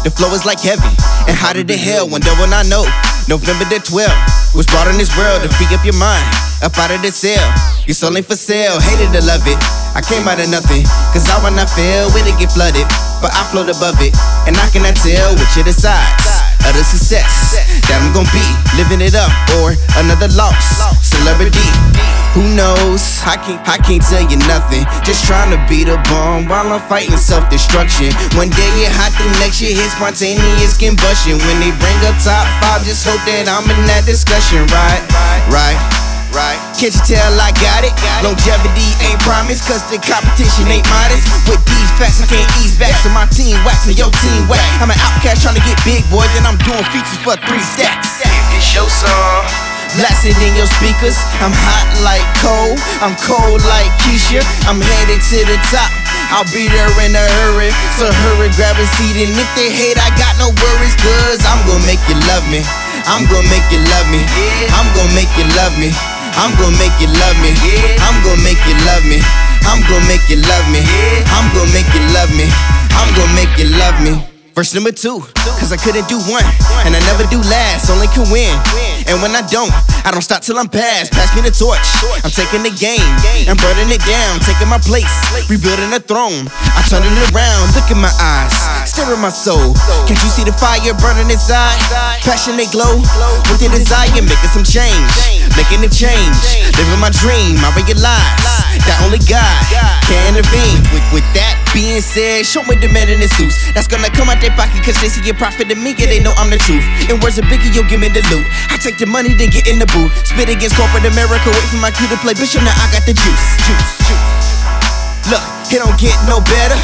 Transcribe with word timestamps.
The 0.00 0.10
flow 0.10 0.32
is 0.32 0.48
like 0.48 0.60
heavy 0.60 0.96
and 1.28 1.36
hotter 1.36 1.60
than 1.62 1.76
hell. 1.76 2.08
Wonder 2.08 2.32
when 2.40 2.52
I 2.56 2.64
know. 2.64 2.88
November 3.28 3.68
the 3.68 3.78
12th 3.84 4.56
was 4.56 4.64
brought 4.66 4.88
in 4.88 4.96
this 4.96 5.12
world 5.14 5.44
to 5.44 5.48
free 5.60 5.68
up 5.76 5.84
your 5.84 5.96
mind. 6.00 6.24
Up 6.64 6.72
out 6.80 6.92
of 6.92 7.00
the 7.04 7.12
cell, 7.12 7.40
your 7.84 7.94
soul 7.94 8.16
ain't 8.16 8.24
for 8.24 8.36
sale. 8.36 8.80
Hated 8.80 9.12
to 9.12 9.22
love 9.24 9.44
it. 9.44 9.60
I 9.92 10.00
came 10.00 10.24
out 10.24 10.40
of 10.40 10.48
nothing, 10.48 10.84
cause 11.12 11.28
I 11.28 11.36
when 11.44 11.56
I 11.56 11.64
fell 11.64 12.08
with 12.16 12.24
it 12.24 12.36
get 12.40 12.52
flooded. 12.52 12.84
But 13.20 13.32
I 13.36 13.44
float 13.52 13.68
above 13.68 14.00
it, 14.00 14.16
and 14.48 14.56
I 14.56 14.66
cannot 14.72 14.96
tell 14.96 15.36
which 15.36 15.56
of 15.60 15.68
the 15.68 15.76
sides 15.76 16.24
of 16.64 16.72
the 16.76 16.84
success 16.84 17.60
that 17.88 17.96
I'm 18.00 18.12
gonna 18.16 18.28
be. 18.32 18.44
Living 18.80 19.04
it 19.04 19.12
up 19.16 19.32
or 19.60 19.76
another 20.00 20.28
loss. 20.36 20.80
Celebrity. 21.20 21.68
Who 22.32 22.48
knows? 22.56 23.20
I 23.28 23.36
can't, 23.36 23.60
I 23.68 23.76
can't 23.76 24.00
tell 24.00 24.24
you 24.24 24.40
nothing. 24.48 24.88
Just 25.04 25.28
trying 25.28 25.52
to 25.52 25.60
beat 25.68 25.84
a 25.84 26.00
bomb 26.08 26.48
while 26.48 26.64
I'm 26.64 26.80
fighting 26.88 27.20
self 27.20 27.44
destruction. 27.52 28.08
One 28.40 28.48
day 28.48 28.70
you're 28.80 28.88
hot, 28.88 29.12
the 29.20 29.28
next 29.36 29.60
you 29.60 29.68
hit 29.68 29.84
spontaneous 29.92 30.80
combustion. 30.80 31.36
When 31.44 31.56
they 31.60 31.76
bring 31.76 32.00
up 32.08 32.16
top 32.24 32.48
five, 32.64 32.88
just 32.88 33.04
hope 33.04 33.20
that 33.28 33.52
I'm 33.52 33.68
in 33.68 33.84
that 33.92 34.08
discussion, 34.08 34.64
right? 34.72 35.02
Right. 35.52 35.76
Right. 36.32 36.56
Can't 36.80 36.96
you 36.96 37.04
tell 37.04 37.36
I 37.36 37.52
got 37.60 37.84
it? 37.84 37.92
Longevity 38.24 38.88
ain't 39.04 39.20
promised, 39.20 39.68
cause 39.68 39.84
the 39.92 40.00
competition 40.00 40.72
ain't 40.72 40.88
modest. 40.88 41.28
With 41.44 41.60
these 41.68 41.90
facts, 42.00 42.24
I 42.24 42.32
can't 42.32 42.48
ease 42.64 42.80
back, 42.80 42.96
so 43.04 43.12
my 43.12 43.28
team 43.28 43.60
wax 43.68 43.84
and 43.84 43.98
your 43.98 44.08
team 44.24 44.48
whack. 44.48 44.64
I'm 44.80 44.88
an 44.88 44.96
outcast 44.96 45.44
trying 45.44 45.60
to 45.60 45.64
get 45.68 45.76
big, 45.84 46.00
boy, 46.08 46.24
then 46.32 46.48
I'm 46.48 46.56
doing 46.64 46.86
features 46.96 47.20
for 47.20 47.36
three 47.44 47.64
stacks. 47.76 48.24
It's 48.56 48.72
your 48.72 48.88
song. 48.88 49.69
Blasted 49.98 50.38
in 50.38 50.54
your 50.54 50.70
speakers. 50.70 51.18
I'm 51.42 51.50
hot 51.50 51.88
like 52.06 52.22
coal. 52.38 52.78
I'm 53.02 53.16
cold 53.26 53.62
like 53.66 53.90
Keyshia. 54.04 54.42
I'm 54.70 54.78
headed 54.78 55.18
to 55.18 55.38
the 55.42 55.58
top. 55.70 55.90
I'll 56.30 56.46
be 56.54 56.70
there 56.70 56.90
in 57.02 57.10
a 57.14 57.26
hurry. 57.42 57.74
So 57.98 58.06
hurry, 58.06 58.54
grab 58.54 58.78
a 58.78 58.86
seat. 58.98 59.18
And 59.18 59.34
if 59.34 59.50
they 59.58 59.70
hate, 59.70 59.98
I 59.98 60.14
got 60.14 60.38
no 60.38 60.54
worries. 60.54 60.94
Cause 61.02 61.42
I'm 61.42 61.58
gonna 61.66 61.82
make 61.90 62.02
you 62.06 62.14
love 62.30 62.46
me. 62.46 62.62
I'm 63.10 63.26
gonna 63.26 63.50
make 63.50 63.66
you 63.74 63.82
love 63.90 64.06
me. 64.14 64.22
I'm 64.78 64.86
gonna 64.94 65.10
make 65.16 65.30
you 65.34 65.46
love 65.58 65.74
me. 65.74 65.90
I'm 66.38 66.54
gonna 66.54 66.78
make 66.78 66.94
you 67.02 67.10
love 67.10 67.34
me. 67.42 67.50
I'm 68.06 68.22
gonna 68.22 68.46
make 68.46 68.62
you 68.70 68.78
love 68.86 69.02
me. 69.10 69.18
I'm 69.66 69.82
gonna 69.90 70.06
make 70.06 70.22
you 70.30 70.38
love 70.38 70.66
me. 70.70 70.80
I'm 71.34 71.46
gonna 71.50 71.74
make 71.74 71.90
you 71.90 72.04
love 72.14 72.30
me. 72.38 72.46
I'm 72.94 73.10
gonna 73.18 73.34
make 73.34 73.52
you 73.58 73.66
love 73.74 73.98
me. 73.98 74.39
Verse 74.54 74.74
number 74.74 74.90
two, 74.90 75.22
cause 75.62 75.70
I 75.70 75.78
couldn't 75.78 76.10
do 76.10 76.18
one, 76.26 76.44
and 76.82 76.92
I 76.92 77.00
never 77.06 77.22
do 77.30 77.38
last, 77.48 77.88
only 77.88 78.10
can 78.10 78.26
win. 78.34 78.50
And 79.06 79.22
when 79.22 79.30
I 79.32 79.46
don't, 79.46 79.70
I 80.02 80.10
don't 80.10 80.26
stop 80.26 80.42
till 80.42 80.58
I'm 80.58 80.68
past. 80.68 81.14
Pass 81.14 81.30
me 81.38 81.40
the 81.40 81.54
torch. 81.54 81.86
I'm 82.26 82.34
taking 82.34 82.66
the 82.66 82.74
game 82.74 83.04
and 83.46 83.54
burning 83.62 83.88
it 83.94 84.02
down, 84.04 84.42
taking 84.42 84.66
my 84.66 84.82
place, 84.82 85.08
rebuilding 85.46 85.94
a 85.94 86.02
throne. 86.02 86.50
I 86.74 86.82
turn 86.90 87.06
it 87.06 87.14
around, 87.30 87.72
look 87.78 87.88
in 87.94 88.02
my 88.02 88.12
eyes, 88.18 88.52
stare 88.90 89.08
in 89.14 89.22
my 89.22 89.30
soul. 89.30 89.72
Can't 90.10 90.18
you 90.18 90.30
see 90.30 90.44
the 90.44 90.52
fire 90.58 90.92
burning 90.98 91.30
inside? 91.30 91.78
Passionate 92.26 92.74
glow 92.74 92.98
with 93.48 93.62
the 93.62 93.70
desire, 93.70 94.10
making 94.18 94.50
some 94.50 94.66
change, 94.66 95.14
making 95.54 95.80
a 95.86 95.90
change, 95.90 96.36
living 96.74 97.00
my 97.00 97.14
dream. 97.22 97.54
I 97.62 97.70
realize 97.78 98.34
that 98.82 98.98
only 99.06 99.22
God 99.30 99.99
can 100.10 100.34
intervene. 100.34 100.82
With, 100.90 101.06
with 101.14 101.26
that 101.38 101.54
being 101.70 102.02
said, 102.02 102.42
show 102.42 102.66
me 102.66 102.74
the 102.74 102.90
man 102.90 103.06
in 103.06 103.22
the 103.22 103.30
suits. 103.30 103.70
That's 103.70 103.86
gonna 103.86 104.10
come 104.10 104.26
out 104.26 104.42
their 104.42 104.54
pocket 104.58 104.82
cause 104.82 104.98
they 104.98 105.06
see 105.06 105.22
a 105.30 105.34
profit 105.34 105.70
in 105.70 105.78
me, 105.78 105.94
yeah, 105.94 106.10
they 106.10 106.18
know 106.18 106.34
I'm 106.34 106.50
the 106.50 106.58
truth. 106.58 106.82
In 107.06 107.22
words 107.22 107.38
Biggie, 107.38 107.70
yo, 107.70 107.86
give 107.86 108.02
me 108.02 108.10
the 108.10 108.26
loot. 108.34 108.42
I 108.74 108.76
take 108.82 108.98
the 108.98 109.06
money, 109.06 109.30
then 109.38 109.54
get 109.54 109.70
in 109.70 109.78
the 109.78 109.86
booth. 109.94 110.10
Spit 110.26 110.50
against 110.50 110.74
corporate 110.74 111.06
America, 111.06 111.46
wait 111.54 111.68
for 111.70 111.78
my 111.78 111.94
cue 111.94 112.10
to 112.10 112.18
play 112.18 112.34
Bishop, 112.34 112.66
now 112.66 112.74
I 112.74 112.90
got 112.90 113.06
the 113.06 113.14
juice. 113.14 113.46
Juice, 113.62 113.90
juice. 114.10 114.50
Look, 115.30 115.44
it 115.70 115.78
don't 115.78 115.94
get 115.94 116.16
no 116.26 116.42
better. 116.42 116.74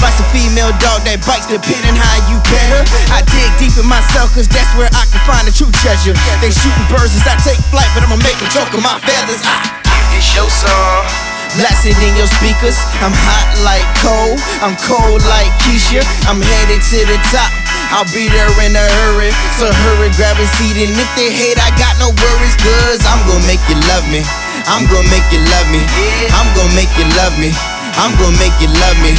Life's 0.00 0.22
a 0.24 0.26
female 0.32 0.72
dog 0.80 1.04
that 1.04 1.20
bites, 1.28 1.44
depending 1.52 1.92
how 1.92 2.16
you 2.32 2.40
pet 2.48 2.64
her. 2.72 2.82
I 3.12 3.20
dig 3.28 3.50
deep 3.60 3.76
in 3.76 3.84
myself, 3.84 4.32
cause 4.32 4.48
that's 4.48 4.72
where 4.80 4.88
I 4.96 5.04
can 5.12 5.20
find 5.28 5.44
the 5.44 5.52
true 5.52 5.68
treasure. 5.84 6.16
They 6.40 6.48
shooting 6.48 6.88
birds 6.88 7.12
as 7.12 7.28
I 7.28 7.36
take 7.44 7.60
flight, 7.68 7.92
but 7.92 8.08
I'ma 8.08 8.16
make 8.24 8.40
a 8.40 8.48
joke 8.48 8.72
of 8.72 8.80
my 8.80 8.96
feathers. 9.04 9.44
Ah, 9.44 10.16
it's 10.16 10.32
your 10.32 10.48
song. 10.48 11.29
Blasted 11.58 11.98
in 11.98 12.14
your 12.14 12.30
speakers. 12.30 12.78
I'm 13.02 13.10
hot 13.10 13.50
like 13.66 13.82
coal. 13.98 14.38
I'm 14.62 14.78
cold 14.86 15.18
like 15.26 15.50
Keyshia. 15.66 16.06
I'm 16.30 16.38
headed 16.38 16.78
to 16.78 16.98
the 17.10 17.18
top. 17.34 17.50
I'll 17.90 18.06
be 18.14 18.30
there 18.30 18.50
in 18.62 18.78
a 18.78 18.86
hurry. 19.02 19.34
So 19.58 19.66
hurry, 19.66 20.14
grab 20.14 20.38
a 20.38 20.46
seat. 20.46 20.78
And 20.78 20.94
if 20.94 21.10
they 21.18 21.26
hate, 21.26 21.58
I 21.58 21.74
got 21.74 21.98
no 21.98 22.14
worries. 22.14 22.54
Cause 22.62 23.02
I'm 23.02 23.18
gonna 23.26 23.42
make 23.50 23.62
you 23.66 23.74
love 23.90 24.06
me. 24.06 24.22
I'm 24.70 24.86
gonna 24.86 25.10
make 25.10 25.26
you 25.34 25.42
love 25.50 25.66
me. 25.74 25.82
I'm 26.38 26.46
gonna 26.54 26.70
make 26.78 26.92
you 26.94 27.06
love 27.18 27.34
me. 27.34 27.50
I'm 27.98 28.14
gonna 28.14 28.38
make 28.38 28.54
you 28.62 28.70
love 28.78 28.94
me. 29.02 29.10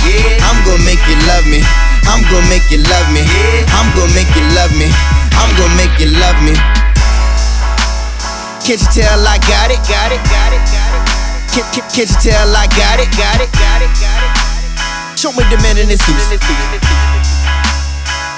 I'm 0.48 0.56
gonna 0.64 0.88
make 0.88 1.04
you 1.12 1.20
love 1.28 1.44
me. 1.52 1.60
I'm 2.08 2.24
gonna 2.32 2.48
make 2.48 2.64
you 2.72 2.80
love 2.80 3.08
me. 3.12 3.28
I'm 3.76 3.88
gonna 3.92 4.16
make 4.16 4.32
you 4.40 4.46
love 4.56 4.72
me. 4.80 4.88
I'm 5.36 5.52
gonna 5.60 5.76
make 5.76 5.96
you 6.00 6.08
love 6.16 6.40
me. 6.40 6.56
Can't 8.64 8.80
you 8.80 8.90
tell 8.96 9.20
I 9.28 9.36
got 9.52 9.68
it? 9.68 9.84
Got 9.84 10.16
it, 10.16 10.24
got 10.32 10.56
it, 10.56 10.64
got 10.72 10.92
it. 10.96 11.31
Can't, 11.52 11.68
can't, 11.76 11.84
can't 11.92 12.08
you 12.08 12.20
tell 12.32 12.48
I 12.56 12.64
got 12.80 13.04
it? 13.04 13.12
Got 13.12 13.44
it, 13.44 13.52
got 13.52 13.84
it, 13.84 13.92
got 14.00 14.24
it. 14.24 15.20
Show 15.20 15.36
me 15.36 15.44
the 15.52 15.60
man 15.60 15.76
in 15.76 15.92
his 15.92 16.00
suit. 16.00 16.16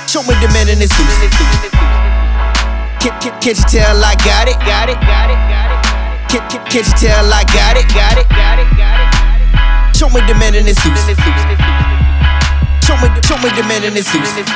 Show 0.09 0.25
me 0.25 0.33
the 0.41 0.49
man 0.49 0.65
in 0.65 0.81
his 0.81 0.89
suit. 0.89 1.05
Can't, 2.97 3.13
can't, 3.21 3.37
can't 3.37 3.53
you 3.53 3.67
tell 3.69 4.01
I 4.01 4.17
got 4.25 4.49
it? 4.49 4.57
Got 4.65 4.89
it, 4.89 4.97
got 5.05 5.29
it, 5.29 5.37
got 5.45 5.69
it. 5.69 5.79
Can't, 6.25 6.49
can't, 6.49 6.65
can't 6.65 6.87
you 6.89 6.97
tell 6.97 7.29
I 7.29 7.45
got 7.53 7.77
it? 7.77 7.85
Got 7.93 8.17
it, 8.17 8.25
got 8.33 8.57
it, 8.57 8.65
got 8.81 8.97
it. 8.97 9.93
Show 9.93 10.09
me 10.09 10.25
the 10.25 10.33
man 10.33 10.57
in 10.57 10.65
his 10.65 10.81
suit. 10.81 10.97
Show 12.81 12.97
me, 12.97 13.13
show 13.21 13.37
me 13.45 13.53
the 13.53 13.61
man 13.69 13.85
in 13.85 13.93
his 13.93 14.09
suit. 14.09 14.25
If 14.41 14.49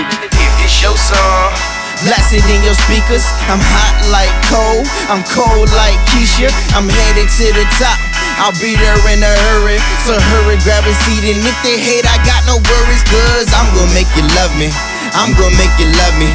It's 0.66 0.81
your 0.81 0.97
song. 0.97 1.53
Blasted 2.01 2.41
in 2.50 2.66
your 2.66 2.74
speakers. 2.74 3.22
I'm 3.53 3.62
hot 3.62 4.01
like 4.09 4.34
coal. 4.50 4.81
I'm 5.13 5.22
cold 5.29 5.69
like 5.78 5.97
Keyshia. 6.09 6.50
I'm 6.74 6.89
headed 6.89 7.29
to 7.38 7.53
the 7.53 7.66
top. 7.78 8.06
I'll 8.38 8.56
be 8.62 8.78
there 8.78 8.98
in 9.09 9.22
a 9.25 9.34
hurry. 9.50 9.81
So 10.06 10.14
hurry, 10.14 10.58
grab 10.62 10.86
a 10.86 10.94
seat. 11.06 11.25
And 11.25 11.42
if 11.42 11.58
they 11.66 11.78
hate, 11.78 12.06
I 12.06 12.18
got 12.24 12.46
no 12.46 12.62
worries. 12.62 13.03
Cause 13.09 13.50
I'm 13.53 13.68
gonna 13.74 13.92
make 13.98 14.09
you 14.14 14.25
love 14.38 14.53
me. 14.56 14.70
I'm 15.18 15.34
gonna 15.34 15.58
make 15.58 15.74
you 15.81 15.90
love 15.90 16.16
me. 16.22 16.30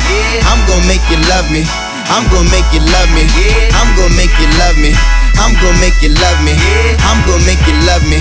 I'm 0.51 0.61
gonna 0.67 0.87
make 0.91 1.05
you 1.09 1.19
love 1.31 1.47
me. 1.51 1.63
I'm 2.11 2.27
gonna 2.29 2.51
make 2.51 2.67
you 2.75 2.83
love 2.83 3.09
me. 3.15 3.25
I'm 3.79 3.89
gonna 3.95 4.15
make 4.19 4.35
you 4.43 4.51
love 4.59 4.77
me. 4.77 4.93
I'm 5.39 5.55
gonna 5.63 5.79
make 5.81 5.97
you 6.03 6.11
love 6.13 6.39
me. 6.45 6.55
I'm 7.07 7.21
gonna 7.25 7.47
make 7.47 7.63
you 7.71 7.77
love 7.87 8.05
me. 8.11 8.19